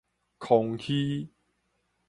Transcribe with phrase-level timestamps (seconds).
[0.39, 1.29] 康熙